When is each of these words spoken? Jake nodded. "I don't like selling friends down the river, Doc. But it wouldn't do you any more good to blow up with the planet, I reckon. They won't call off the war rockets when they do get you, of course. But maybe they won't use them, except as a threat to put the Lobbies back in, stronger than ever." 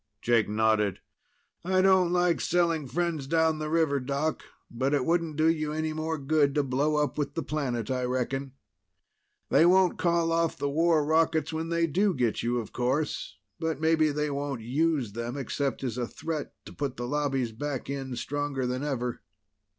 Jake 0.23 0.49
nodded. 0.49 0.99
"I 1.63 1.83
don't 1.83 2.11
like 2.11 2.41
selling 2.41 2.87
friends 2.87 3.27
down 3.27 3.59
the 3.59 3.69
river, 3.69 3.99
Doc. 3.99 4.41
But 4.71 4.95
it 4.95 5.05
wouldn't 5.05 5.35
do 5.35 5.47
you 5.47 5.73
any 5.73 5.93
more 5.93 6.17
good 6.17 6.55
to 6.55 6.63
blow 6.63 6.95
up 6.95 7.19
with 7.19 7.35
the 7.35 7.43
planet, 7.43 7.91
I 7.91 8.05
reckon. 8.05 8.53
They 9.49 9.63
won't 9.63 9.99
call 9.99 10.31
off 10.31 10.57
the 10.57 10.71
war 10.71 11.05
rockets 11.05 11.53
when 11.53 11.69
they 11.69 11.85
do 11.85 12.15
get 12.15 12.41
you, 12.41 12.57
of 12.57 12.73
course. 12.73 13.37
But 13.59 13.79
maybe 13.79 14.09
they 14.09 14.31
won't 14.31 14.61
use 14.61 15.11
them, 15.11 15.37
except 15.37 15.83
as 15.83 15.99
a 15.99 16.07
threat 16.07 16.55
to 16.65 16.73
put 16.73 16.97
the 16.97 17.05
Lobbies 17.07 17.51
back 17.51 17.87
in, 17.87 18.15
stronger 18.15 18.65
than 18.65 18.83
ever." 18.83 19.21